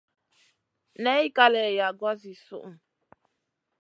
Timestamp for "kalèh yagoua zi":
1.37-2.33